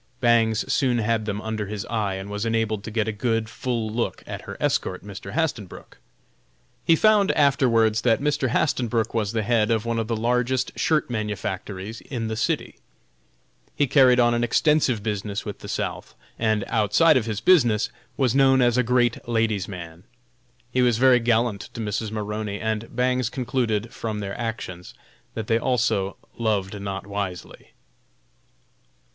Bangs 0.19 0.65
soon 0.73 0.97
had 0.97 1.25
them 1.25 1.39
under 1.41 1.67
his 1.67 1.85
eye 1.85 2.15
and 2.15 2.27
was 2.27 2.43
enabled 2.43 2.83
to 2.85 2.89
get 2.89 3.07
a 3.07 3.11
good, 3.11 3.47
full 3.47 3.87
look 3.91 4.23
at 4.25 4.41
her 4.45 4.57
escort, 4.59 5.03
Mr. 5.05 5.33
Hastenbrook. 5.33 5.99
He 6.83 6.95
found, 6.95 7.31
afterwards, 7.33 8.01
that 8.01 8.19
Mr. 8.19 8.47
Hastenbrook 8.49 9.13
was 9.13 9.31
the 9.31 9.43
head 9.43 9.69
of 9.69 9.85
one 9.85 9.99
of 9.99 10.07
the 10.07 10.15
largest 10.15 10.71
shirt 10.75 11.11
manufactories 11.11 12.01
in 12.01 12.29
the 12.29 12.35
city. 12.35 12.77
He 13.75 13.85
carried 13.85 14.19
on 14.19 14.33
an 14.33 14.43
extensive 14.43 15.03
business 15.03 15.45
with 15.45 15.59
the 15.59 15.67
South, 15.67 16.15
and, 16.39 16.63
outside 16.65 17.15
of 17.15 17.27
his 17.27 17.39
business, 17.39 17.91
was 18.17 18.33
known 18.33 18.59
as 18.59 18.79
a 18.79 18.81
great 18.81 19.27
ladies' 19.29 19.67
man. 19.67 20.03
He 20.71 20.81
was 20.81 20.97
very 20.97 21.19
gallant 21.19 21.69
to 21.75 21.79
Mrs. 21.79 22.09
Maroney, 22.09 22.59
and 22.59 22.95
Bangs 22.95 23.29
concluded, 23.29 23.93
from 23.93 24.19
their 24.19 24.35
actions, 24.35 24.95
that 25.35 25.45
they 25.45 25.59
also 25.59 26.17
"loved 26.39 26.81
not 26.81 27.05
wisely." 27.05 27.73